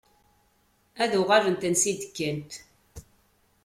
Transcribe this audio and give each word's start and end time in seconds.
Ad 1.03 1.13
uɣalent 1.19 1.67
ansa 1.67 1.87
i 1.91 1.93
d-kkant. 2.01 2.51